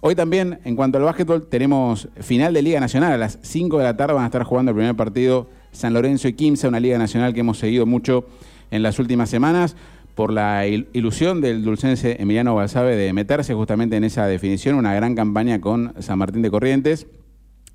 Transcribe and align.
Hoy 0.00 0.14
también, 0.14 0.60
en 0.64 0.76
cuanto 0.76 0.98
al 0.98 1.04
básquetbol, 1.04 1.48
tenemos 1.48 2.08
final 2.20 2.54
de 2.54 2.62
Liga 2.62 2.78
Nacional. 2.78 3.12
A 3.12 3.16
las 3.16 3.38
5 3.42 3.78
de 3.78 3.84
la 3.84 3.96
tarde 3.96 4.14
van 4.14 4.22
a 4.22 4.26
estar 4.26 4.44
jugando 4.44 4.70
el 4.70 4.76
primer 4.76 4.94
partido 4.94 5.48
San 5.72 5.92
Lorenzo 5.92 6.28
y 6.28 6.34
Quimsa, 6.34 6.68
una 6.68 6.78
Liga 6.78 6.98
Nacional 6.98 7.34
que 7.34 7.40
hemos 7.40 7.58
seguido 7.58 7.84
mucho 7.84 8.24
en 8.70 8.84
las 8.84 9.00
últimas 9.00 9.28
semanas 9.28 9.76
por 10.14 10.32
la 10.32 10.66
ilusión 10.66 11.40
del 11.40 11.64
dulcense 11.64 12.20
Emiliano 12.20 12.54
Balsabe 12.54 12.96
de 12.96 13.12
meterse 13.12 13.54
justamente 13.54 13.96
en 13.96 14.04
esa 14.04 14.26
definición, 14.26 14.76
una 14.76 14.94
gran 14.94 15.14
campaña 15.14 15.60
con 15.60 15.94
San 16.00 16.18
Martín 16.18 16.42
de 16.42 16.50
Corrientes. 16.50 17.08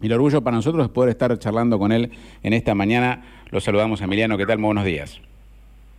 Y 0.01 0.07
el 0.07 0.13
orgullo 0.13 0.41
para 0.41 0.57
nosotros 0.57 0.85
es 0.85 0.91
poder 0.91 1.09
estar 1.09 1.37
charlando 1.39 1.77
con 1.77 1.91
él 1.91 2.11
en 2.41 2.53
esta 2.53 2.73
mañana. 2.73 3.23
Lo 3.51 3.59
saludamos, 3.59 4.01
Emiliano. 4.01 4.37
¿Qué 4.37 4.45
tal? 4.45 4.59
Muy 4.59 4.67
buenos 4.67 4.85
días. 4.85 5.19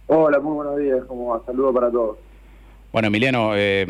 Hola, 0.06 0.38
muy 0.40 0.54
buenos 0.54 0.78
días. 0.78 1.04
Como 1.06 1.32
va? 1.32 1.42
Saludo 1.44 1.72
para 1.72 1.90
todos. 1.90 2.18
Bueno, 2.92 3.08
Emiliano, 3.08 3.56
eh, 3.56 3.86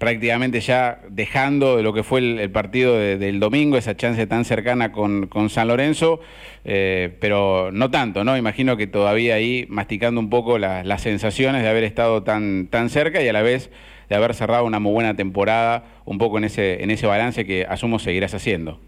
prácticamente 0.00 0.60
ya 0.60 1.02
dejando 1.10 1.76
de 1.76 1.82
lo 1.82 1.92
que 1.92 2.02
fue 2.02 2.20
el, 2.20 2.50
partido 2.50 2.96
del 2.96 3.38
domingo, 3.38 3.76
esa 3.76 3.98
chance 3.98 4.26
tan 4.26 4.46
cercana 4.46 4.92
con, 4.92 5.28
San 5.50 5.68
Lorenzo, 5.68 6.20
eh, 6.64 7.14
pero 7.20 7.70
no 7.70 7.90
tanto, 7.90 8.24
¿no? 8.24 8.34
Imagino 8.38 8.78
que 8.78 8.86
todavía 8.86 9.34
ahí 9.34 9.66
masticando 9.68 10.18
un 10.18 10.30
poco 10.30 10.56
las 10.58 11.02
sensaciones 11.02 11.62
de 11.62 11.68
haber 11.68 11.84
estado 11.84 12.22
tan, 12.22 12.68
tan 12.68 12.88
cerca 12.88 13.22
y 13.22 13.28
a 13.28 13.34
la 13.34 13.42
vez 13.42 13.70
de 14.08 14.16
haber 14.16 14.32
cerrado 14.32 14.64
una 14.64 14.80
muy 14.80 14.92
buena 14.92 15.16
temporada, 15.16 15.84
un 16.06 16.16
poco 16.16 16.38
en 16.38 16.44
ese, 16.44 16.82
en 16.82 16.90
ese 16.90 17.06
balance 17.06 17.44
que 17.44 17.66
asumo 17.68 17.98
seguirás 17.98 18.32
haciendo. 18.32 18.78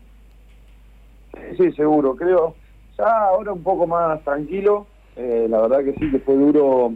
Sí, 1.58 1.70
seguro, 1.72 2.16
creo. 2.16 2.54
Ya 2.96 3.26
ahora 3.26 3.52
un 3.52 3.62
poco 3.62 3.86
más 3.86 4.24
tranquilo, 4.24 4.86
eh, 5.16 5.46
la 5.46 5.60
verdad 5.60 5.84
que 5.84 5.92
sí, 5.92 6.10
que 6.10 6.20
fue 6.20 6.36
duro 6.36 6.94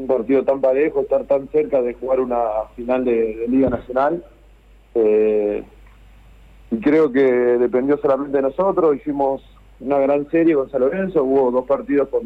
un 0.00 0.06
partido 0.06 0.44
tan 0.44 0.60
parejo, 0.60 1.00
estar 1.00 1.24
tan 1.24 1.48
cerca 1.48 1.82
de 1.82 1.94
jugar 1.94 2.20
una 2.20 2.38
final 2.74 3.04
de, 3.04 3.46
Liga 3.48 3.68
Nacional. 3.68 4.24
Eh, 4.94 5.62
y 6.70 6.76
creo 6.78 7.12
que 7.12 7.22
dependió 7.22 7.98
solamente 7.98 8.36
de 8.36 8.42
nosotros, 8.42 8.96
hicimos 8.96 9.42
una 9.80 9.98
gran 9.98 10.28
serie 10.30 10.54
con 10.54 10.70
San 10.70 10.80
Lorenzo, 10.80 11.24
hubo 11.24 11.50
dos 11.50 11.66
partidos 11.66 12.08
con, 12.08 12.22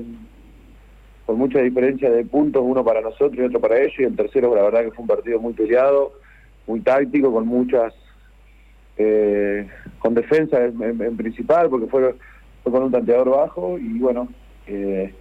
con 1.26 1.38
mucha 1.38 1.60
diferencia 1.60 2.10
de 2.10 2.24
puntos, 2.24 2.62
uno 2.64 2.84
para 2.84 3.00
nosotros 3.00 3.36
y 3.36 3.42
otro 3.42 3.60
para 3.60 3.78
ellos, 3.78 3.94
y 3.98 4.04
el 4.04 4.16
tercero 4.16 4.54
la 4.54 4.62
verdad 4.62 4.84
que 4.84 4.90
fue 4.90 5.02
un 5.02 5.08
partido 5.08 5.40
muy 5.40 5.54
peleado, 5.54 6.12
muy 6.66 6.80
táctico, 6.80 7.32
con 7.32 7.46
muchas, 7.46 7.94
eh, 8.98 9.66
con 9.98 10.14
defensa 10.14 10.64
en, 10.64 11.16
principal, 11.16 11.68
porque 11.70 11.86
fue, 11.86 12.14
fue 12.62 12.72
con 12.72 12.82
un 12.82 12.92
tanteador 12.92 13.30
bajo, 13.30 13.78
y 13.78 13.98
bueno, 13.98 14.28
eh, 14.66 15.14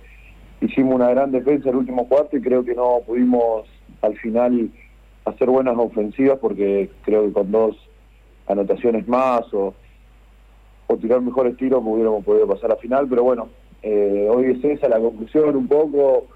hicimos 0.65 0.95
una 0.95 1.09
gran 1.09 1.31
defensa 1.31 1.69
el 1.69 1.75
último 1.75 2.07
cuarto 2.07 2.37
y 2.37 2.41
creo 2.41 2.63
que 2.63 2.73
no 2.73 3.01
pudimos 3.05 3.67
al 4.01 4.17
final 4.17 4.69
hacer 5.25 5.49
buenas 5.49 5.75
ofensivas 5.77 6.39
porque 6.39 6.89
creo 7.03 7.25
que 7.25 7.33
con 7.33 7.51
dos 7.51 7.75
anotaciones 8.47 9.07
más 9.07 9.41
o, 9.53 9.73
tirar 11.01 11.21
mejores 11.21 11.57
tiros 11.57 11.81
hubiéramos 11.83 12.23
podido 12.23 12.45
pasar 12.45 12.71
a 12.71 12.75
final, 12.75 13.07
pero 13.09 13.23
bueno, 13.23 13.49
eh, 13.81 14.27
hoy 14.29 14.51
es 14.51 14.63
esa 14.63 14.87
la 14.87 14.99
conclusión 14.99 15.55
un 15.55 15.67
poco. 15.67 16.27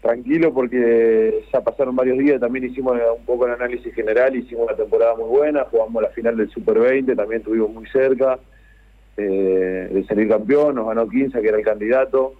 Tranquilo 0.00 0.54
porque 0.54 1.44
ya 1.52 1.60
pasaron 1.60 1.94
varios 1.94 2.16
días, 2.16 2.40
también 2.40 2.64
hicimos 2.64 2.96
un 3.18 3.26
poco 3.26 3.46
el 3.46 3.52
análisis 3.52 3.92
general, 3.92 4.34
hicimos 4.36 4.68
una 4.68 4.76
temporada 4.76 5.16
muy 5.16 5.28
buena, 5.28 5.64
jugamos 5.64 6.02
la 6.02 6.08
final 6.10 6.36
del 6.36 6.48
Super 6.48 6.78
20, 6.78 7.14
también 7.14 7.40
estuvimos 7.40 7.70
muy 7.74 7.86
cerca 7.88 8.38
eh, 9.18 9.90
de 9.92 10.04
salir 10.06 10.28
campeón, 10.28 10.76
nos 10.76 10.86
ganó 10.86 11.08
15 11.08 11.42
que 11.42 11.48
era 11.48 11.58
el 11.58 11.64
candidato, 11.64 12.32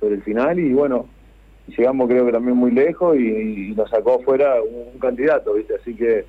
sobre 0.00 0.16
el 0.16 0.22
final 0.22 0.58
y 0.58 0.72
bueno, 0.72 1.06
llegamos 1.76 2.08
creo 2.08 2.26
que 2.26 2.32
también 2.32 2.56
muy 2.56 2.70
lejos 2.70 3.16
y, 3.16 3.74
nos 3.76 3.88
sacó 3.90 4.20
fuera 4.20 4.56
un, 4.62 4.98
candidato, 4.98 5.54
¿viste? 5.54 5.74
Así 5.80 5.94
que 5.94 6.24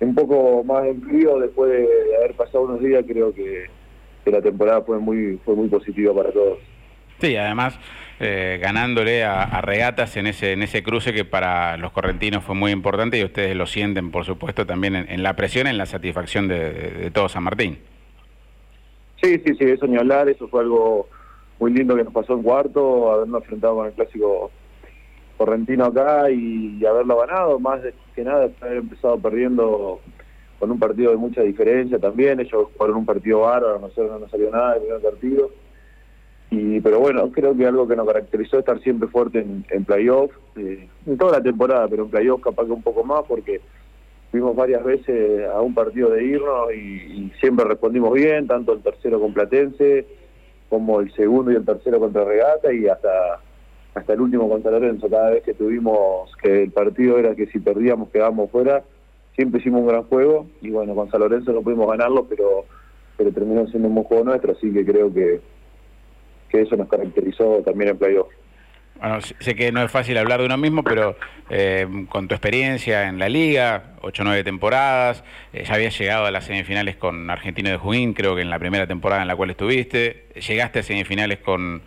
un 0.00 0.14
poco 0.14 0.62
más 0.64 0.84
en 0.86 1.00
frío 1.02 1.38
después 1.38 1.70
de, 1.70 1.88
haber 2.18 2.34
pasado 2.34 2.64
unos 2.64 2.80
días 2.80 3.04
creo 3.06 3.32
que, 3.32 3.66
la 4.26 4.42
temporada 4.42 4.82
fue 4.82 4.98
muy 4.98 5.38
fue 5.44 5.54
muy 5.54 5.68
positiva 5.68 6.12
para 6.12 6.32
todos. 6.32 6.58
Sí, 7.20 7.36
además 7.36 7.78
eh, 8.18 8.58
ganándole 8.60 9.22
a, 9.22 9.60
regatas 9.60 10.16
en 10.16 10.26
ese 10.26 10.52
en 10.52 10.64
ese 10.64 10.82
cruce 10.82 11.12
que 11.12 11.24
para 11.24 11.76
los 11.76 11.92
correntinos 11.92 12.42
fue 12.42 12.56
muy 12.56 12.72
importante 12.72 13.20
y 13.20 13.24
ustedes 13.24 13.54
lo 13.54 13.66
sienten, 13.66 14.10
por 14.10 14.24
supuesto, 14.24 14.66
también 14.66 14.96
en, 14.96 15.22
la 15.22 15.36
presión, 15.36 15.68
en 15.68 15.78
la 15.78 15.86
satisfacción 15.86 16.48
de, 16.48 16.72
de, 16.72 17.10
todo 17.12 17.28
San 17.28 17.44
Martín. 17.44 17.78
Sí, 19.22 19.40
sí, 19.46 19.54
sí, 19.54 19.64
eso 19.64 19.86
ni 19.86 19.96
hablar, 19.96 20.28
eso 20.28 20.48
fue 20.48 20.62
algo 20.62 21.08
muy 21.58 21.72
lindo 21.72 21.96
que 21.96 22.04
nos 22.04 22.12
pasó 22.12 22.34
en 22.34 22.42
cuarto, 22.42 23.12
habernos 23.12 23.42
enfrentado 23.42 23.76
con 23.76 23.86
el 23.86 23.92
clásico 23.92 24.50
correntino 25.36 25.86
acá 25.86 26.30
y, 26.30 26.84
haberlo 26.84 27.18
ganado, 27.18 27.58
más 27.58 27.80
que 28.14 28.24
nada 28.24 28.48
haber 28.60 28.78
empezado 28.78 29.18
perdiendo 29.18 30.00
con 30.58 30.70
un 30.70 30.78
partido 30.78 31.10
de 31.10 31.18
mucha 31.18 31.42
diferencia 31.42 31.98
también, 31.98 32.40
ellos 32.40 32.68
fueron 32.76 32.96
un 32.96 33.06
partido 33.06 33.40
bárbaro, 33.40 33.78
nosotros 33.78 34.10
no 34.10 34.18
nos 34.20 34.30
salió 34.30 34.50
nada 34.50 34.74
del 34.74 34.82
primer 34.82 35.02
partido, 35.02 35.50
y 36.50 36.80
pero 36.80 37.00
bueno, 37.00 37.30
creo 37.30 37.54
que 37.54 37.66
algo 37.66 37.86
que 37.86 37.96
nos 37.96 38.06
caracterizó 38.06 38.56
es 38.56 38.60
estar 38.60 38.80
siempre 38.80 39.08
fuerte 39.08 39.40
en, 39.40 39.66
en 39.68 39.84
playoff, 39.84 40.30
eh, 40.56 40.88
en 41.06 41.18
toda 41.18 41.32
la 41.32 41.42
temporada, 41.42 41.86
pero 41.88 42.04
en 42.04 42.10
playoff 42.10 42.40
capaz 42.40 42.64
que 42.64 42.72
un 42.72 42.82
poco 42.82 43.04
más 43.04 43.24
porque 43.28 43.60
fuimos 44.30 44.56
varias 44.56 44.82
veces 44.82 45.46
a 45.48 45.60
un 45.60 45.74
partido 45.74 46.10
de 46.10 46.24
irnos 46.24 46.72
y, 46.72 46.78
y 46.78 47.32
siempre 47.40 47.66
respondimos 47.66 48.14
bien, 48.14 48.46
tanto 48.46 48.72
el 48.72 48.80
tercero 48.80 49.20
con 49.20 49.34
Platense, 49.34 50.06
como 50.68 51.00
el 51.00 51.12
segundo 51.14 51.52
y 51.52 51.56
el 51.56 51.64
tercero 51.64 52.00
contra 52.00 52.24
Regata 52.24 52.72
y 52.72 52.86
hasta 52.86 53.40
hasta 53.94 54.12
el 54.12 54.20
último 54.20 54.48
contra 54.48 54.72
Lorenzo. 54.72 55.08
Cada 55.08 55.30
vez 55.30 55.42
que 55.42 55.54
tuvimos 55.54 56.30
que 56.42 56.64
el 56.64 56.70
partido 56.70 57.18
era 57.18 57.34
que 57.34 57.46
si 57.46 57.58
perdíamos 57.58 58.10
quedábamos 58.10 58.50
fuera, 58.50 58.84
siempre 59.34 59.60
hicimos 59.60 59.80
un 59.80 59.88
gran 59.88 60.02
juego 60.04 60.46
y 60.60 60.70
bueno, 60.70 60.94
con 60.94 61.10
San 61.10 61.20
Lorenzo 61.20 61.52
no 61.52 61.62
pudimos 61.62 61.88
ganarlo, 61.88 62.26
pero 62.28 62.66
pero 63.16 63.32
terminó 63.32 63.66
siendo 63.68 63.88
un 63.88 63.94
buen 63.94 64.06
juego 64.06 64.24
nuestro, 64.24 64.52
así 64.52 64.70
que 64.70 64.84
creo 64.84 65.12
que, 65.12 65.40
que 66.50 66.60
eso 66.60 66.76
nos 66.76 66.88
caracterizó 66.88 67.62
también 67.64 67.90
en 67.90 67.98
playoff. 67.98 68.28
Bueno, 68.98 69.20
sé 69.20 69.54
que 69.54 69.72
no 69.72 69.82
es 69.82 69.90
fácil 69.90 70.16
hablar 70.16 70.40
de 70.40 70.46
uno 70.46 70.56
mismo, 70.56 70.82
pero 70.82 71.16
eh, 71.50 71.86
con 72.08 72.28
tu 72.28 72.34
experiencia 72.34 73.08
en 73.08 73.18
la 73.18 73.28
liga, 73.28 73.94
ocho 74.00 74.22
o 74.22 74.24
nueve 74.24 74.42
temporadas, 74.42 75.22
eh, 75.52 75.64
ya 75.66 75.74
habías 75.74 75.98
llegado 75.98 76.26
a 76.26 76.30
las 76.30 76.44
semifinales 76.44 76.96
con 76.96 77.28
Argentino 77.28 77.68
de 77.68 77.76
Junín, 77.76 78.14
creo 78.14 78.34
que 78.34 78.42
en 78.42 78.50
la 78.50 78.58
primera 78.58 78.86
temporada 78.86 79.22
en 79.22 79.28
la 79.28 79.36
cual 79.36 79.50
estuviste, 79.50 80.26
llegaste 80.34 80.78
a 80.78 80.82
semifinales 80.82 81.38
con, 81.38 81.82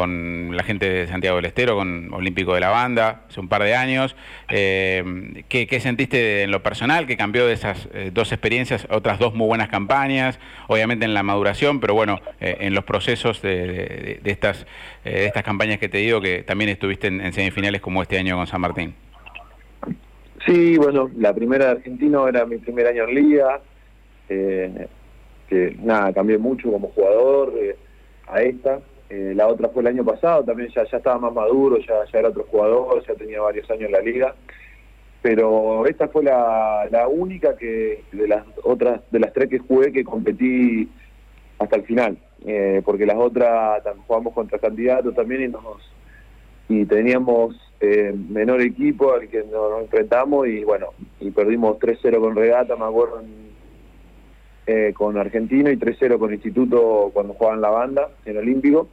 con 0.00 0.56
la 0.56 0.62
gente 0.62 0.88
de 0.88 1.06
Santiago 1.06 1.36
del 1.36 1.44
Estero, 1.44 1.76
con 1.76 2.10
Olímpico 2.14 2.54
de 2.54 2.60
la 2.60 2.70
Banda, 2.70 3.24
hace 3.28 3.38
un 3.38 3.48
par 3.48 3.62
de 3.62 3.74
años. 3.74 4.16
Eh, 4.48 5.44
¿qué, 5.46 5.78
sentiste 5.78 6.44
en 6.44 6.50
lo 6.50 6.62
personal? 6.62 7.06
¿Qué 7.06 7.18
cambió 7.18 7.46
de 7.46 7.52
esas 7.52 7.86
eh, 7.92 8.10
dos 8.10 8.32
experiencias? 8.32 8.86
Otras 8.88 9.18
dos 9.18 9.34
muy 9.34 9.46
buenas 9.46 9.68
campañas, 9.68 10.38
obviamente 10.68 11.04
en 11.04 11.12
la 11.12 11.22
maduración, 11.22 11.80
pero 11.80 11.92
bueno, 11.92 12.18
eh, 12.40 12.56
en 12.60 12.72
los 12.72 12.84
procesos 12.84 13.42
de, 13.42 14.22
estas, 14.24 14.64
de 15.04 15.26
estas 15.26 15.42
campañas 15.42 15.78
que 15.78 15.90
te 15.90 15.98
digo, 15.98 16.22
que 16.22 16.44
también 16.44 16.70
estuviste 16.70 17.08
en, 17.08 17.30
semifinales 17.34 17.82
como 17.82 18.00
este 18.00 18.16
año 18.16 18.36
con 18.36 18.46
San 18.46 18.62
Martín. 18.62 18.94
Sí, 20.46 20.78
bueno, 20.78 21.10
la 21.18 21.34
primera 21.34 21.66
de 21.66 21.70
Argentino 21.72 22.26
era 22.26 22.46
mi 22.46 22.56
primer 22.56 22.86
año 22.86 23.04
en 23.04 23.14
Liga, 23.14 23.60
que 24.26 25.76
nada, 25.82 26.10
cambié 26.14 26.38
mucho 26.38 26.72
como 26.72 26.88
jugador 26.88 27.52
a 28.28 28.40
esta 28.40 28.80
eh, 29.10 29.32
la 29.34 29.48
otra 29.48 29.68
fue 29.70 29.82
el 29.82 29.88
año 29.88 30.04
pasado, 30.04 30.44
también 30.44 30.70
ya, 30.70 30.84
ya 30.84 30.98
estaba 30.98 31.18
más 31.18 31.34
maduro, 31.34 31.78
ya, 31.78 32.04
ya 32.12 32.18
era 32.20 32.28
otro 32.28 32.44
jugador, 32.44 33.04
ya 33.04 33.14
tenía 33.14 33.40
varios 33.40 33.68
años 33.68 33.86
en 33.86 33.92
la 33.92 34.00
liga. 34.00 34.34
Pero 35.20 35.84
esta 35.86 36.08
fue 36.08 36.22
la, 36.22 36.86
la 36.90 37.08
única 37.08 37.56
que 37.56 38.04
de 38.12 38.28
las 38.28 38.44
otras, 38.62 39.00
de 39.10 39.18
las 39.18 39.32
tres 39.32 39.50
que 39.50 39.58
jugué, 39.58 39.92
que 39.92 40.04
competí 40.04 40.88
hasta 41.58 41.76
el 41.76 41.82
final. 41.82 42.18
Eh, 42.46 42.82
porque 42.84 43.04
las 43.04 43.16
otras 43.16 43.82
jugamos 44.06 44.32
contra 44.32 44.58
candidatos 44.58 45.14
también 45.14 45.42
y 45.42 45.48
nos 45.48 45.62
y 46.68 46.86
teníamos 46.86 47.60
eh, 47.80 48.14
menor 48.14 48.62
equipo 48.62 49.12
al 49.12 49.28
que 49.28 49.42
nos, 49.42 49.82
enfrentamos 49.82 50.46
y 50.46 50.62
bueno, 50.62 50.86
y 51.18 51.32
perdimos 51.32 51.78
3-0 51.80 52.20
con 52.20 52.36
Regata, 52.36 52.76
me 52.76 52.84
acuerdo, 52.84 53.22
con 54.94 55.18
Argentino 55.18 55.68
y 55.68 55.76
3-0 55.76 56.16
con 56.16 56.32
Instituto 56.32 57.10
cuando 57.12 57.34
jugaban 57.34 57.60
la 57.60 57.70
banda 57.70 58.08
en 58.24 58.38
Olímpico 58.38 58.88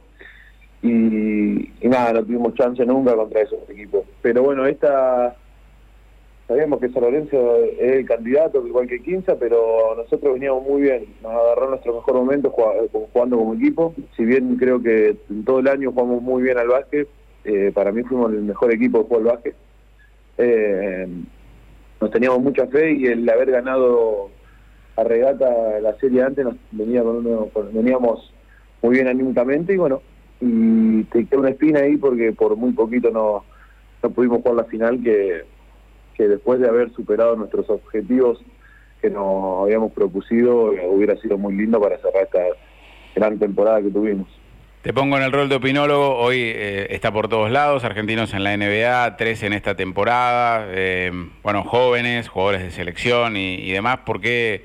y, 0.82 1.70
nada, 1.82 2.12
no 2.14 2.24
tuvimos 2.24 2.54
chance 2.54 2.84
nunca 2.84 3.14
contra 3.14 3.42
esos 3.42 3.68
equipos. 3.68 4.04
Pero 4.22 4.42
bueno, 4.42 4.66
esta 4.66 5.36
sabíamos 6.46 6.80
que 6.80 6.88
San 6.88 7.02
Lorenzo 7.02 7.56
es 7.78 7.92
el 7.92 8.06
candidato, 8.06 8.66
igual 8.66 8.88
que 8.88 9.02
Quinza, 9.02 9.36
pero 9.38 9.94
nosotros 9.96 10.32
veníamos 10.32 10.66
muy 10.66 10.82
bien, 10.82 11.04
nos 11.22 11.32
agarró 11.32 11.68
nuestro 11.68 11.94
mejor 11.94 12.14
momento 12.14 12.50
jugando 12.50 13.36
como 13.36 13.54
equipo, 13.54 13.94
si 14.16 14.24
bien 14.24 14.56
creo 14.56 14.82
que 14.82 15.14
todo 15.44 15.58
el 15.58 15.68
año 15.68 15.92
jugamos 15.92 16.22
muy 16.22 16.42
bien 16.42 16.56
al 16.56 16.68
básquet, 16.68 17.06
eh, 17.44 17.70
para 17.74 17.92
mí 17.92 18.02
fuimos 18.02 18.32
el 18.32 18.42
mejor 18.42 18.72
equipo 18.72 18.98
de 18.98 19.04
juego 19.04 19.28
al 19.28 19.36
básquet. 19.36 19.54
Eh, 20.38 21.06
nos 22.00 22.10
teníamos 22.10 22.40
mucha 22.40 22.66
fe 22.66 22.92
y 22.92 23.06
el 23.06 23.28
haber 23.28 23.50
ganado 23.50 24.30
a 24.96 25.04
regata 25.04 25.80
la 25.80 25.94
serie 25.98 26.22
antes 26.22 26.44
nos 26.44 26.54
venía 26.72 27.02
con 27.02 27.16
uno, 27.16 27.50
veníamos 27.72 28.32
muy 28.80 28.94
bien 28.94 29.08
anímicamente 29.08 29.74
y 29.74 29.76
bueno, 29.76 30.00
y 30.40 31.04
te 31.04 31.26
queda 31.26 31.40
una 31.40 31.50
espina 31.50 31.80
ahí 31.80 31.96
porque 31.96 32.32
por 32.32 32.56
muy 32.56 32.72
poquito 32.72 33.10
no, 33.10 33.44
no 34.02 34.10
pudimos 34.10 34.38
jugar 34.38 34.56
la 34.56 34.64
final 34.64 35.02
que, 35.02 35.42
que 36.14 36.28
después 36.28 36.60
de 36.60 36.68
haber 36.68 36.90
superado 36.92 37.36
nuestros 37.36 37.68
objetivos 37.70 38.40
que 39.00 39.10
nos 39.10 39.62
habíamos 39.62 39.92
propusido, 39.92 40.72
hubiera 40.90 41.16
sido 41.16 41.38
muy 41.38 41.54
lindo 41.54 41.80
para 41.80 41.98
cerrar 41.98 42.24
esta 42.24 42.40
gran 43.14 43.38
temporada 43.38 43.80
que 43.80 43.90
tuvimos. 43.90 44.28
Te 44.82 44.92
pongo 44.92 45.16
en 45.16 45.24
el 45.24 45.32
rol 45.32 45.48
de 45.48 45.56
opinólogo, 45.56 46.16
hoy 46.16 46.38
eh, 46.40 46.86
está 46.90 47.12
por 47.12 47.28
todos 47.28 47.50
lados, 47.50 47.84
argentinos 47.84 48.32
en 48.32 48.44
la 48.44 48.56
NBA, 48.56 49.16
tres 49.16 49.42
en 49.42 49.52
esta 49.52 49.74
temporada, 49.74 50.66
eh, 50.70 51.10
bueno, 51.42 51.64
jóvenes, 51.64 52.28
jugadores 52.28 52.62
de 52.62 52.70
selección 52.70 53.36
y, 53.36 53.70
demás, 53.72 53.98
¿por 54.06 54.20
qué, 54.20 54.64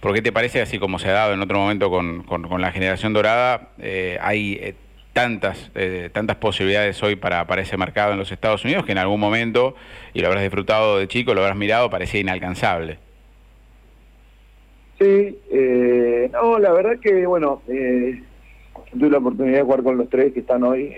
¿por 0.00 0.12
qué, 0.14 0.20
te 0.20 0.30
parece, 0.30 0.60
así 0.60 0.78
como 0.78 0.98
se 0.98 1.08
ha 1.08 1.12
dado 1.12 1.34
en 1.34 1.40
otro 1.40 1.58
momento 1.58 1.90
con, 1.90 2.22
con, 2.22 2.60
la 2.60 2.70
generación 2.70 3.14
dorada, 3.14 3.70
eh, 3.78 4.18
hay 4.20 4.76
tantas, 5.16 5.70
tantas 6.12 6.36
posibilidades 6.36 7.02
hoy 7.02 7.16
para, 7.16 7.46
para 7.46 7.62
ese 7.62 7.78
mercado 7.78 8.12
en 8.12 8.18
los 8.18 8.30
Estados 8.30 8.62
Unidos 8.66 8.84
que 8.84 8.92
en 8.92 8.98
algún 8.98 9.18
momento, 9.18 9.74
y 10.12 10.20
lo 10.20 10.26
habrás 10.26 10.42
disfrutado 10.42 10.98
de 10.98 11.08
chico, 11.08 11.32
lo 11.32 11.40
habrás 11.40 11.56
mirado, 11.56 11.88
parecía 11.88 12.20
inalcanzable? 12.20 12.98
Sí, 14.98 15.38
no, 16.32 16.58
la 16.58 16.70
verdad 16.72 16.98
que, 17.00 17.24
bueno, 17.24 17.62
tuve 18.98 19.10
la 19.10 19.18
oportunidad 19.18 19.58
de 19.58 19.62
jugar 19.62 19.82
con 19.82 19.96
los 19.96 20.08
tres 20.08 20.32
que 20.32 20.40
están 20.40 20.62
hoy 20.64 20.92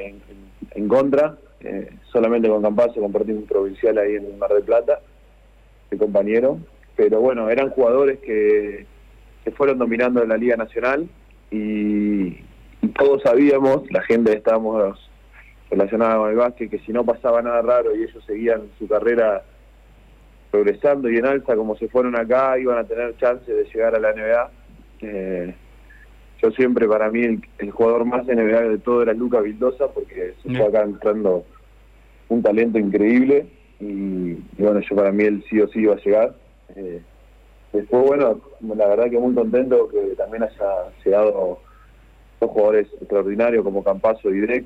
en, 0.75 0.89
contra, 0.89 1.37
eh, 1.61 1.91
solamente 2.13 2.49
con 2.49 2.63
Campazo 2.63 3.01
compartimos 3.01 3.43
un 3.43 3.49
provincial 3.49 3.99
ahí 3.99 4.17
en 4.17 4.39
Mar 4.39 4.53
del 4.53 4.63
Plata, 4.63 5.01
de 5.91 5.99
compañero, 5.99 6.59
pero 6.97 7.21
bueno, 7.21 7.51
eran 7.51 7.71
jugadores 7.71 8.19
que, 8.19 8.87
se 9.45 9.51
fueron 9.53 9.79
dominando 9.79 10.23
en 10.23 10.29
la 10.29 10.37
Liga 10.37 10.57
Nacional 10.57 11.09
y, 11.51 12.08
todos 12.99 13.23
sabíamos, 13.23 13.91
la 13.91 14.03
gente 14.03 14.37
estábamos 14.37 14.99
relacionada 15.71 16.17
con 16.17 16.31
el 16.31 16.37
básquet, 16.37 16.71
que 16.71 16.81
si 16.81 16.93
no 16.93 17.05
pasaba 17.05 17.41
nada 17.41 17.63
raro 17.63 17.95
y 17.95 18.03
ellos 18.03 18.23
seguían 18.27 18.63
su 18.79 18.89
carrera 18.89 19.45
progresando 20.51 21.09
y 21.09 21.17
en 21.17 21.27
alza 21.27 21.55
como 21.55 21.77
se 21.77 21.89
fueron 21.89 22.17
acá, 22.17 22.59
iban 22.59 22.79
a 22.79 22.85
tener 22.85 23.17
chance 23.17 23.51
de 23.51 23.65
llegar 23.65 23.95
a 23.95 24.01
la 24.01 24.13
NBA. 24.13 24.51
Eh, 25.03 25.55
yo 26.43 26.51
siempre 26.53 26.89
para 26.89 27.11
mí 27.11 27.41
el, 27.59 27.71
jugador 27.71 28.05
más 28.05 28.27
NBA 28.27 28.63
de 28.63 28.79
todo 28.79 29.03
era 29.03 29.13
Luca 29.13 29.41
Vildosa 29.41 29.89
porque 29.89 30.35
se 30.43 30.57
fue 30.57 30.67
acá 30.67 30.83
entrando 30.83 31.45
un 32.29 32.43
talento 32.43 32.79
increíble 32.79 33.47
y, 33.81 34.35
bueno, 34.59 34.81
yo 34.81 34.97
para 34.97 35.13
mí 35.13 35.25
él 35.25 35.45
sí 35.49 35.61
o 35.61 35.69
sí 35.69 35.81
iba 35.81 35.95
a 35.95 35.99
llegar. 35.99 36.35
Eh, 36.75 37.01
después, 37.73 38.05
bueno, 38.05 38.41
la 38.61 38.89
verdad 38.89 39.11
que 39.11 39.19
muy 39.19 39.35
contento 39.35 39.89
que 39.89 40.01
también 40.17 40.43
haya 40.43 40.91
llegado 41.05 41.61
dos 42.41 42.51
jugadores 42.51 42.89
extraordinarios 43.01 43.65
como 43.65 43.85
Campazo 43.85 44.31
y 44.31 44.41
Drek. 44.41 44.65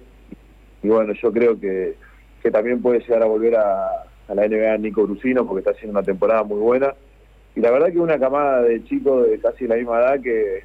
Y 0.82 0.88
bueno, 0.88 1.12
yo 1.14 1.32
creo 1.32 1.58
que, 1.58 1.94
que 2.42 2.50
también 2.50 2.82
puede 2.82 3.00
llegar 3.00 3.22
a 3.22 3.26
volver 3.26 3.56
a, 3.56 4.06
la 4.28 4.48
NBA 4.48 4.78
Nico 4.78 5.02
Brusino 5.02 5.46
porque 5.46 5.60
está 5.60 5.72
haciendo 5.72 5.98
una 5.98 6.06
temporada 6.06 6.42
muy 6.42 6.58
buena. 6.58 6.94
Y 7.54 7.60
la 7.60 7.70
verdad 7.70 7.92
que 7.92 7.98
una 7.98 8.19
camada 8.19 8.62
de 8.62 8.82
chicos 8.84 9.28
de 9.28 9.38
casi 9.38 9.66
la 9.66 9.76
misma 9.76 9.98
edad 9.98 10.20
que 10.20 10.64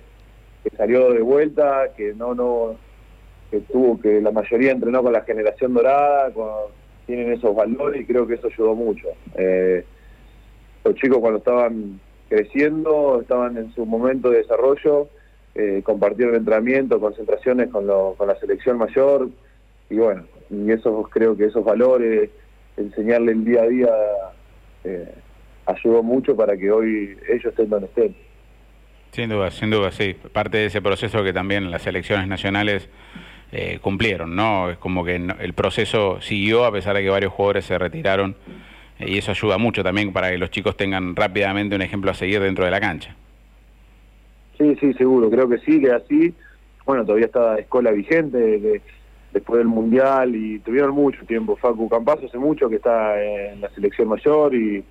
que 0.63 0.75
salió 0.75 1.11
de 1.13 1.21
vuelta, 1.21 1.91
que 1.95 2.13
no, 2.13 2.33
no, 2.33 2.75
que 3.51 3.59
tuvo, 3.61 3.99
que 3.99 4.21
la 4.21 4.31
mayoría 4.31 4.71
entrenó 4.71 5.03
con 5.03 5.13
la 5.13 5.21
generación 5.21 5.73
dorada, 5.73 6.31
tienen 7.05 7.31
esos 7.31 7.55
valores 7.55 8.01
y 8.01 8.05
creo 8.05 8.27
que 8.27 8.35
eso 8.35 8.47
ayudó 8.47 8.75
mucho. 8.75 9.07
Eh, 9.35 9.85
los 10.83 10.95
chicos 10.95 11.19
cuando 11.19 11.39
estaban 11.39 11.99
creciendo, 12.29 13.19
estaban 13.21 13.57
en 13.57 13.73
su 13.73 13.85
momento 13.85 14.29
de 14.29 14.39
desarrollo, 14.39 15.07
eh, 15.57 15.81
compartieron 15.83 16.35
entrenamiento, 16.35 16.99
concentraciones 16.99 17.69
con, 17.69 17.87
con 18.15 18.27
la 18.27 18.39
selección 18.39 18.77
mayor 18.77 19.29
y 19.89 19.95
bueno, 19.95 20.23
y 20.49 20.71
eso 20.71 21.03
creo 21.11 21.35
que 21.35 21.45
esos 21.45 21.63
valores, 21.63 22.29
enseñarle 22.75 23.31
el 23.31 23.45
día 23.45 23.63
a 23.63 23.67
día, 23.67 23.89
eh, 24.83 25.13
ayudó 25.65 26.03
mucho 26.03 26.35
para 26.35 26.55
que 26.57 26.71
hoy 26.71 27.17
ellos 27.29 27.45
estén 27.45 27.69
donde 27.69 27.87
estén. 27.87 28.15
Sin 29.11 29.29
duda, 29.29 29.49
sin 29.51 29.69
duda, 29.69 29.91
sí. 29.91 30.15
Parte 30.31 30.57
de 30.57 30.65
ese 30.65 30.81
proceso 30.81 31.23
que 31.23 31.33
también 31.33 31.71
las 31.71 31.87
elecciones 31.87 32.27
nacionales 32.27 32.89
eh, 33.51 33.79
cumplieron, 33.81 34.35
¿no? 34.35 34.69
Es 34.69 34.77
como 34.77 35.05
que 35.05 35.15
el 35.15 35.53
proceso 35.53 36.21
siguió 36.21 36.65
a 36.65 36.71
pesar 36.71 36.95
de 36.95 37.03
que 37.03 37.09
varios 37.09 37.31
jugadores 37.31 37.65
se 37.65 37.77
retiraron 37.77 38.35
eh, 38.99 39.05
y 39.07 39.17
eso 39.17 39.31
ayuda 39.31 39.57
mucho 39.57 39.83
también 39.83 40.11
para 40.11 40.29
que 40.29 40.37
los 40.37 40.51
chicos 40.51 40.75
tengan 40.75 41.15
rápidamente 41.15 41.75
un 41.75 41.81
ejemplo 41.81 42.11
a 42.11 42.13
seguir 42.13 42.41
dentro 42.41 42.65
de 42.65 42.71
la 42.71 42.81
cancha. 42.81 43.15
Sí, 44.57 44.75
sí, 44.79 44.93
seguro, 44.93 45.29
creo 45.29 45.47
que 45.47 45.59
sí, 45.59 45.79
que 45.79 45.91
así. 45.91 46.33
Bueno, 46.85 47.03
todavía 47.03 47.27
está 47.27 47.53
la 47.53 47.59
escuela 47.59 47.91
vigente 47.91 48.81
después 49.31 49.59
del 49.59 49.67
Mundial 49.67 50.35
y 50.35 50.59
tuvieron 50.59 50.95
mucho 50.95 51.25
tiempo. 51.25 51.55
Facu 51.55 51.89
Campazo 51.89 52.25
hace 52.25 52.37
mucho 52.37 52.69
que 52.69 52.77
está 52.77 53.21
en 53.21 53.61
la 53.61 53.69
selección 53.69 54.07
mayor 54.07 54.55
y 54.55 54.83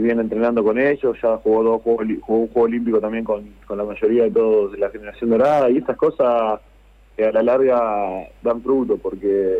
viene 0.00 0.22
entrenando 0.22 0.62
con 0.62 0.78
ellos, 0.78 1.16
ya 1.22 1.36
jugó 1.38 1.62
dos 1.62 1.82
juegos, 1.82 2.06
jugó 2.20 2.40
un 2.40 2.48
juego 2.48 2.66
olímpico 2.66 3.00
también 3.00 3.24
con, 3.24 3.44
con 3.66 3.78
la 3.78 3.84
mayoría 3.84 4.24
de 4.24 4.30
todos 4.30 4.72
de 4.72 4.78
la 4.78 4.90
generación 4.90 5.30
dorada 5.30 5.70
y 5.70 5.78
estas 5.78 5.96
cosas 5.96 6.60
que 7.16 7.24
a 7.24 7.32
la 7.32 7.42
larga 7.42 8.28
dan 8.42 8.62
fruto 8.62 8.98
porque 8.98 9.56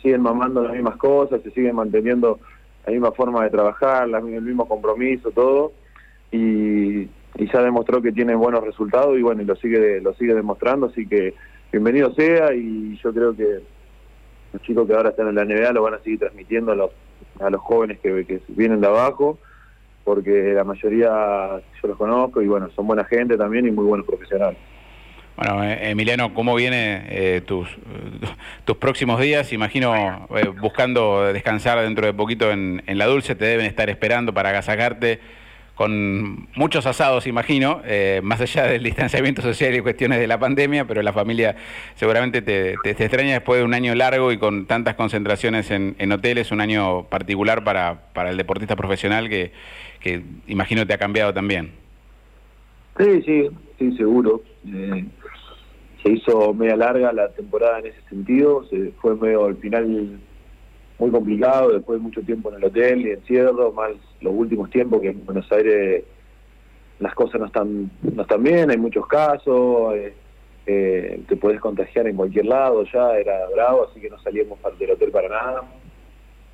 siguen 0.00 0.22
mamando 0.22 0.62
las 0.62 0.72
mismas 0.72 0.96
cosas, 0.96 1.42
se 1.42 1.50
siguen 1.50 1.76
manteniendo 1.76 2.38
la 2.86 2.92
misma 2.92 3.12
forma 3.12 3.42
de 3.44 3.50
trabajar, 3.50 4.08
el 4.08 4.42
mismo 4.42 4.68
compromiso, 4.68 5.30
todo 5.30 5.72
y, 6.30 7.08
y 7.36 7.50
ya 7.50 7.62
demostró 7.62 8.00
que 8.00 8.12
tiene 8.12 8.34
buenos 8.34 8.62
resultados 8.64 9.18
y 9.18 9.22
bueno, 9.22 9.42
y 9.42 9.44
lo 9.44 9.56
sigue 9.56 10.00
lo 10.00 10.14
sigue 10.14 10.34
demostrando, 10.34 10.86
así 10.86 11.06
que 11.06 11.34
bienvenido 11.72 12.14
sea 12.14 12.54
y 12.54 12.98
yo 13.02 13.12
creo 13.12 13.34
que 13.34 13.60
los 14.52 14.62
chicos 14.62 14.86
que 14.86 14.94
ahora 14.94 15.10
están 15.10 15.28
en 15.28 15.34
la 15.34 15.44
NBA 15.44 15.72
lo 15.72 15.82
van 15.82 15.94
a 15.94 15.98
seguir 15.98 16.20
transmitiendo 16.20 16.72
a 16.72 16.76
los, 16.76 16.90
a 17.40 17.50
los 17.50 17.60
jóvenes 17.60 17.98
que, 18.00 18.40
vienen 18.48 18.80
de 18.80 18.86
abajo 18.86 19.38
porque 20.04 20.52
la 20.54 20.64
mayoría 20.64 21.08
yo 21.82 21.88
los 21.88 21.96
conozco 21.96 22.40
y 22.40 22.46
bueno, 22.46 22.70
son 22.76 22.86
buena 22.86 23.04
gente 23.04 23.36
también 23.36 23.66
y 23.66 23.70
muy 23.70 23.84
buenos 23.84 24.06
profesionales. 24.06 24.58
Bueno, 25.36 25.64
eh, 25.64 25.90
Emiliano, 25.90 26.32
¿cómo 26.32 26.54
vienen 26.54 27.06
eh, 27.08 27.42
tus, 27.44 27.68
tus 28.64 28.76
próximos 28.76 29.18
días? 29.20 29.52
Imagino 29.52 30.28
eh, 30.36 30.46
buscando 30.60 31.32
descansar 31.32 31.80
dentro 31.80 32.06
de 32.06 32.12
poquito 32.12 32.52
en, 32.52 32.84
en, 32.86 32.98
La 32.98 33.06
Dulce, 33.06 33.34
te 33.34 33.46
deben 33.46 33.66
estar 33.66 33.90
esperando 33.90 34.32
para 34.32 34.50
agasajarte 34.50 35.18
con 35.74 36.48
muchos 36.54 36.86
asados, 36.86 37.26
imagino, 37.26 37.82
más 38.22 38.40
allá 38.40 38.64
del 38.64 38.82
distanciamiento 38.84 39.42
social 39.42 39.74
y 39.74 39.80
cuestiones 39.80 40.20
de 40.20 40.26
la 40.28 40.38
pandemia, 40.38 40.84
pero 40.86 41.02
la 41.02 41.12
familia 41.12 41.56
seguramente 41.96 42.42
te, 42.42 42.76
te, 42.82 42.90
extraña 42.90 43.32
después 43.32 43.58
de 43.58 43.64
un 43.64 43.74
año 43.74 43.94
largo 43.94 44.30
y 44.30 44.38
con 44.38 44.66
tantas 44.66 44.94
concentraciones 44.94 45.72
en, 45.72 45.96
en 45.98 46.12
hoteles, 46.12 46.52
un 46.52 46.60
año 46.60 47.04
particular 47.04 47.64
para, 47.64 48.12
para 48.12 48.30
el 48.30 48.36
deportista 48.36 48.76
profesional 48.76 49.28
que, 49.28 49.52
que 50.00 50.22
imagino 50.46 50.86
te 50.86 50.92
ha 50.92 50.98
cambiado 50.98 51.32
también. 51.32 51.72
Sí, 52.98 53.22
sí, 53.22 53.48
sí, 53.78 53.96
seguro. 53.96 54.42
Eh, 54.66 55.04
se 56.02 56.10
hizo 56.10 56.52
media 56.52 56.76
larga 56.76 57.12
la 57.12 57.30
temporada 57.30 57.80
en 57.80 57.86
ese 57.86 58.00
sentido, 58.08 58.64
se 58.68 58.92
fue 59.00 59.16
medio 59.16 59.46
al 59.46 59.56
final 59.56 60.18
muy 60.98 61.10
complicado, 61.10 61.72
después 61.72 61.98
de 61.98 62.02
mucho 62.02 62.22
tiempo 62.22 62.50
en 62.50 62.56
el 62.56 62.64
hotel 62.64 63.06
y 63.06 63.10
encierro, 63.10 63.72
más 63.72 63.92
los 64.20 64.32
últimos 64.34 64.70
tiempos 64.70 65.00
que 65.00 65.08
en 65.08 65.24
Buenos 65.24 65.50
Aires 65.52 66.04
las 67.00 67.14
cosas 67.14 67.40
no 67.40 67.46
están 67.46 67.90
no 68.02 68.22
están 68.22 68.42
bien, 68.42 68.70
hay 68.70 68.78
muchos 68.78 69.06
casos, 69.06 69.94
eh, 69.94 70.14
eh, 70.66 71.20
te 71.28 71.36
puedes 71.36 71.60
contagiar 71.60 72.06
en 72.06 72.16
cualquier 72.16 72.46
lado, 72.46 72.84
ya 72.92 73.16
era 73.16 73.48
bravo, 73.52 73.88
así 73.90 74.00
que 74.00 74.08
no 74.08 74.18
salíamos 74.20 74.58
del 74.78 74.92
hotel 74.92 75.10
para 75.10 75.28
nada. 75.28 75.62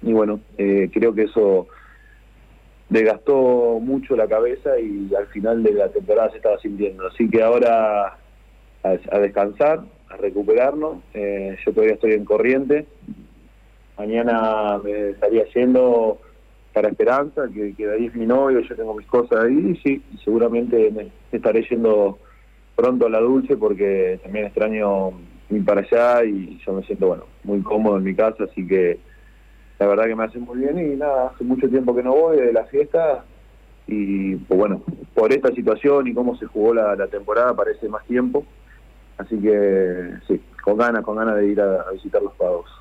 Y 0.02 0.12
bueno, 0.14 0.40
creo 0.56 1.14
que 1.14 1.24
eso 1.24 1.68
desgastó 2.90 3.78
mucho 3.80 4.16
la 4.16 4.26
cabeza 4.26 4.78
y 4.78 5.14
al 5.14 5.26
final 5.28 5.62
de 5.62 5.72
la 5.72 5.88
temporada 5.88 6.30
se 6.30 6.38
estaba 6.38 6.58
sintiendo. 6.58 7.06
Así 7.06 7.28
que 7.30 7.42
ahora 7.42 8.18
a, 8.82 9.18
descansar, 9.18 9.80
a 10.08 10.16
recuperarnos. 10.16 10.98
Eh, 11.14 11.56
yo 11.64 11.72
todavía 11.72 11.94
estoy 11.94 12.12
en 12.12 12.24
corriente. 12.24 12.86
Mañana 14.00 14.78
me 14.82 15.10
estaría 15.10 15.44
yendo 15.54 16.18
para 16.72 16.88
Esperanza, 16.88 17.42
que, 17.52 17.74
que 17.74 17.90
ahí 17.90 18.06
es 18.06 18.14
mi 18.14 18.24
novio, 18.24 18.60
yo 18.60 18.74
tengo 18.74 18.94
mis 18.94 19.06
cosas 19.06 19.44
ahí. 19.44 19.72
Y 19.72 19.76
sí, 19.76 20.02
seguramente 20.24 20.90
me 20.90 21.10
estaré 21.30 21.66
yendo 21.68 22.18
pronto 22.74 23.06
a 23.06 23.10
la 23.10 23.20
dulce 23.20 23.58
porque 23.58 24.18
también 24.22 24.46
extraño 24.46 25.10
ir 25.50 25.64
para 25.66 25.82
allá 25.82 26.24
y 26.24 26.58
yo 26.64 26.72
me 26.72 26.82
siento, 26.84 27.08
bueno, 27.08 27.24
muy 27.44 27.60
cómodo 27.60 27.98
en 27.98 28.04
mi 28.04 28.14
casa, 28.14 28.44
así 28.44 28.66
que 28.66 28.98
la 29.78 29.86
verdad 29.86 30.06
que 30.06 30.16
me 30.16 30.24
hace 30.24 30.38
muy 30.38 30.60
bien 30.60 30.78
y 30.78 30.96
nada, 30.96 31.32
hace 31.34 31.44
mucho 31.44 31.68
tiempo 31.68 31.94
que 31.94 32.02
no 32.02 32.14
voy 32.14 32.38
de 32.38 32.54
la 32.54 32.64
fiesta 32.64 33.22
y 33.86 34.36
pues 34.36 34.58
bueno, 34.58 34.82
por 35.14 35.30
esta 35.30 35.50
situación 35.50 36.06
y 36.06 36.14
cómo 36.14 36.38
se 36.38 36.46
jugó 36.46 36.72
la, 36.72 37.06
temporada 37.08 37.54
parece 37.54 37.86
más 37.86 38.02
tiempo, 38.06 38.46
así 39.18 39.38
que 39.38 40.14
sí, 40.26 40.40
con 40.64 40.78
ganas, 40.78 41.04
con 41.04 41.16
ganas 41.16 41.36
de 41.36 41.48
ir 41.48 41.60
a, 41.60 41.90
visitar 41.92 42.22
los 42.22 42.32
pagos. 42.34 42.79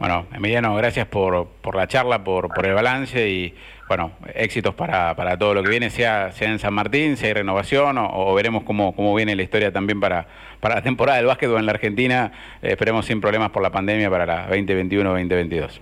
Bueno, 0.00 0.24
Emiliano, 0.32 0.74
gracias 0.76 1.06
por, 1.06 1.46
por 1.60 1.76
la 1.76 1.86
charla, 1.86 2.24
por, 2.24 2.48
por 2.48 2.64
el 2.64 2.72
balance 2.72 3.28
y 3.28 3.54
bueno, 3.86 4.12
éxitos 4.34 4.74
para, 4.74 5.14
para 5.14 5.36
todo 5.36 5.52
lo 5.52 5.62
que 5.62 5.68
viene, 5.68 5.90
sea, 5.90 6.32
sea 6.32 6.50
en 6.50 6.58
San 6.58 6.72
Martín, 6.72 7.18
si 7.18 7.26
hay 7.26 7.34
renovación 7.34 7.98
o, 7.98 8.34
veremos 8.34 8.64
cómo, 8.64 8.96
cómo 8.96 9.14
viene 9.14 9.36
la 9.36 9.42
historia 9.42 9.70
también 9.70 10.00
para, 10.00 10.26
para 10.58 10.76
la 10.76 10.82
temporada 10.82 11.18
del 11.18 11.26
básquetbol 11.26 11.58
en 11.58 11.66
la 11.66 11.72
Argentina, 11.72 12.32
eh, 12.62 12.70
esperemos 12.70 13.04
sin 13.04 13.20
problemas 13.20 13.50
por 13.50 13.62
la 13.62 13.70
pandemia 13.70 14.08
para 14.08 14.24
la 14.24 14.48
2021-2022. 14.48 15.80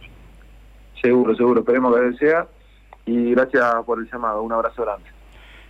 Seguro, 1.01 1.37
seguro, 1.37 1.61
esperemos 1.61 1.95
que 1.95 2.27
sea. 2.27 2.49
y 3.07 3.31
gracias 3.31 3.65
por 3.87 4.01
el 4.01 4.11
llamado. 4.11 4.43
Un 4.43 4.53
abrazo 4.53 4.83
grande. 4.83 5.05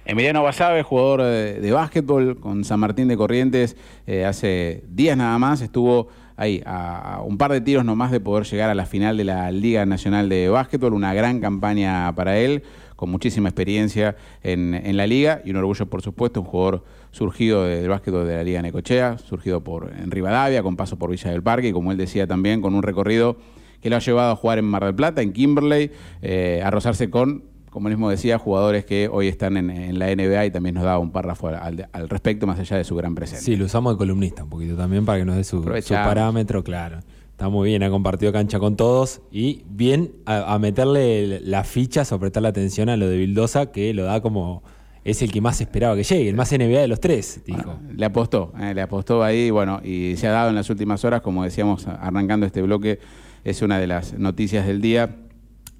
Emiliano 0.06 0.42
Basabe, 0.42 0.82
jugador 0.82 1.22
de, 1.22 1.70
básquetbol 1.70 2.40
con 2.40 2.64
San 2.64 2.80
Martín 2.80 3.08
de 3.08 3.16
Corrientes, 3.18 3.76
eh, 4.06 4.24
hace 4.24 4.82
días 4.88 5.18
nada 5.18 5.38
más 5.38 5.60
estuvo 5.60 6.08
ahí 6.38 6.62
a, 6.64 7.21
un 7.25 7.37
par 7.37 7.52
de 7.52 7.61
tiros 7.61 7.85
nomás 7.85 8.11
de 8.11 8.21
poder 8.21 8.47
llegar 8.47 8.71
a 8.71 8.75
la 8.75 8.87
final 8.87 9.16
de 9.16 9.25
la 9.25 9.50
Liga 9.50 9.85
Nacional 9.85 10.28
de 10.28 10.49
Básquetbol, 10.49 10.95
una 10.95 11.12
gran 11.12 11.40
campaña 11.40 12.14
para 12.14 12.38
él, 12.38 12.62
con 12.97 13.11
muchísima 13.11 13.49
experiencia 13.49 14.16
en, 14.42 14.97
la 14.97 15.07
liga 15.07 15.42
y 15.45 15.50
un 15.50 15.57
orgullo, 15.57 15.87
por 15.87 16.00
supuesto, 16.00 16.40
un 16.40 16.47
jugador 16.47 16.85
surgido 17.11 17.64
del 17.64 17.88
básquetbol 17.88 18.26
de 18.26 18.37
la 18.37 18.45
Liga 18.45 18.62
Necochea, 18.62 19.18
surgido 19.18 19.62
por, 19.62 19.92
en 20.00 20.11
Rivadavia, 20.11 20.62
con 20.62 20.76
paso 20.76 20.97
por 20.97 21.11
Villa 21.11 21.30
del 21.30 21.42
Parque 21.42 21.68
y 21.68 21.73
como 21.73 21.92
él 21.92 21.99
decía 21.99 22.26
también, 22.26 22.62
con 22.62 22.75
un 22.75 22.83
recorrido 22.83 23.37
que 23.83 23.90
lo 23.90 23.97
ha 23.97 24.00
llevado 24.00 24.33
a 24.33 24.37
jugar 24.37 24.59
en 24.59 24.64
Mar 24.64 24.85
del 24.85 24.95
Plata, 24.95 25.23
en 25.23 25.33
Kimberley, 25.33 25.90
eh, 26.23 26.62
a 26.64 26.71
rozarse 26.71 27.11
con 27.11 27.45
como 27.78 27.90
mismo 27.90 28.11
decía, 28.11 28.38
jugadores 28.38 28.85
que 28.85 29.08
hoy 29.08 29.28
están 29.28 29.56
en, 29.56 29.99
la 30.00 30.12
NBA 30.12 30.47
y 30.47 30.50
también 30.50 30.75
nos 30.75 30.82
da 30.82 30.99
un 30.99 31.12
párrafo 31.12 31.47
al, 31.47 32.08
respecto, 32.08 32.44
más 32.44 32.58
allá 32.58 32.76
de 32.76 32.82
su 32.82 32.97
gran 32.97 33.14
presencia. 33.14 33.44
Sí, 33.44 33.56
lo 33.56 33.66
usamos 33.66 33.94
de 33.94 33.99
columnista 33.99 34.42
un 34.42 34.50
poquito 34.50 34.75
también 34.75 35.04
para 35.04 35.20
que 35.20 35.25
nos 35.25 35.37
dé 35.37 35.44
su, 35.44 35.62
parámetro, 35.62 36.64
claro. 36.64 36.99
Está 37.30 37.49
muy 37.49 37.68
bien, 37.68 37.85
ha 37.85 37.90
compartido 37.90 38.32
cancha 38.32 38.58
con 38.58 38.75
todos 38.75 39.23
y 39.30 39.62
bien 39.68 40.11
a, 40.26 40.58
meterle 40.58 41.38
las 41.38 41.68
fichas 41.68 42.11
o 42.11 42.18
prestarle 42.18 42.49
atención 42.49 42.88
a 42.88 42.97
lo 42.97 43.08
de 43.08 43.16
Vildosa, 43.16 43.70
que 43.70 43.94
lo 43.94 44.02
da 44.02 44.20
como 44.20 44.64
es 45.04 45.23
el 45.23 45.30
que 45.30 45.40
más 45.40 45.61
esperaba 45.61 45.94
que 45.94 46.02
llegue, 46.02 46.28
el 46.28 46.35
más 46.35 46.50
NBA 46.50 46.80
de 46.80 46.88
los 46.88 46.99
tres, 46.99 47.42
dijo. 47.47 47.78
le 47.94 48.04
apostó, 48.04 48.52
eh, 48.58 48.75
le 48.75 48.82
apostó 48.82 49.23
ahí, 49.23 49.50
bueno, 49.50 49.80
y 49.85 50.16
se 50.16 50.26
ha 50.26 50.32
dado 50.32 50.49
en 50.49 50.56
las 50.56 50.68
últimas 50.68 51.04
horas, 51.04 51.20
como 51.20 51.44
decíamos 51.44 51.87
arrancando 51.87 52.44
este 52.44 52.61
bloque, 52.61 52.99
es 53.44 53.62
una 53.62 53.78
de 53.78 53.87
las 53.87 54.14
noticias 54.14 54.66
del 54.66 54.80
día 54.80 55.27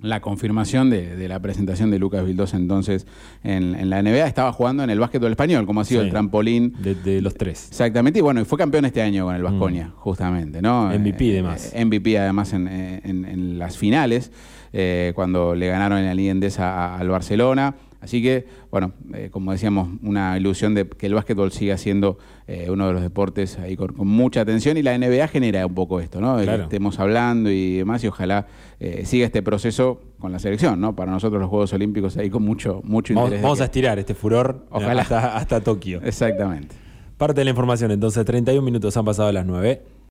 la 0.01 0.21
confirmación 0.21 0.91
de, 0.91 1.29
la 1.29 1.41
presentación 1.41 1.91
de 1.91 1.99
Lucas 1.99 2.25
Vildosa 2.25 2.57
entonces 2.57 3.07
en, 3.43 3.91
la 3.91 4.03
NBA. 4.03 4.27
Estaba 4.27 4.53
jugando 4.53 4.83
en 4.83 4.91
el 4.91 4.99
básquetbol 4.99 5.31
español, 5.31 5.67
como 5.67 5.81
ha 5.81 5.85
sido 5.85 6.03
el 6.03 6.11
trampolín. 6.11 6.75
De, 6.79 7.21
los 7.21 7.35
tres. 7.35 7.69
Exactamente, 7.69 8.19
y 8.19 8.23
bueno, 8.23 8.41
y 8.41 8.45
fue 8.45 8.59
campeón 8.59 8.85
este 8.85 9.03
año 9.03 9.25
con 9.25 9.35
el 9.35 9.43
Vasconia, 9.43 9.89
mm. 9.89 9.93
justamente, 9.97 10.63
¿no? 10.63 10.87
MVP 10.89 11.33
además. 11.33 11.73
Eh, 11.75 11.85
MVP 11.85 12.19
además 12.19 12.53
en, 12.53 13.59
las 13.59 13.77
finales, 13.77 14.31
eh, 14.73 15.13
cuando 15.15 15.55
le 15.55 15.69
ganaron 15.69 15.99
en 15.99 16.07
la 16.07 16.15
Liga 16.15 16.31
Endesa 16.31 16.97
al 16.97 17.09
Barcelona. 17.09 17.75
Así 18.01 18.23
que, 18.23 18.47
bueno, 18.71 18.93
eh, 19.13 19.29
como 19.31 19.51
decíamos, 19.51 19.89
una 20.03 20.37
ilusión 20.37 20.75
de 20.75 20.89
que 20.89 21.07
el 21.07 21.15
básquetbol 21.15 21.51
siga 21.51 21.77
siendo 21.77 22.19
eh, 22.47 22.69
uno 22.71 22.87
de 22.87 22.93
los 22.93 23.03
deportes 23.03 23.59
ahí 23.59 23.77
con, 23.77 23.95
mucha 23.97 24.43
atención 24.43 24.77
y 24.77 24.83
la 24.83 24.97
NBA 24.97 25.27
genera 25.29 25.67
un 25.67 25.75
poco 25.75 25.99
esto, 26.01 26.21
¿no? 26.21 26.37
De 26.37 26.47
que 26.47 26.63
estemos 26.63 27.01
hablando 27.01 27.51
y 27.51 27.79
demás 27.79 28.05
y 28.05 28.07
ojalá 28.07 28.47
eh, 28.79 29.05
siga 29.05 29.27
este 29.27 29.43
proceso 29.43 30.01
con 30.21 30.31
la 30.31 30.39
selección, 30.39 30.81
¿no? 30.81 30.95
Para 30.95 31.11
nosotros 31.11 31.41
los 31.41 31.51
Juegos 31.51 31.73
Olímpicos 31.73 32.17
ahí 32.17 32.31
con 32.31 32.45
mucho, 32.45 32.81
mucho 32.85 33.13
interés. 33.13 33.43
Vamos, 33.43 33.61
a 33.61 33.65
estirar 33.65 33.99
este 33.99 34.15
furor 34.15 34.65
ojalá. 34.71 35.03
hasta, 35.03 35.37
hasta 35.37 35.61
Tokio. 35.61 36.01
Exactamente. 36.05 36.77
Parte 37.17 37.41
de 37.41 37.45
la 37.47 37.51
información, 37.51 37.91
entonces 37.91 38.25
31 38.25 38.65
minutos 38.65 38.97
han 38.97 39.05
pasado 39.05 39.29
a 39.29 39.33
las 39.33 39.45
9. 39.45 39.98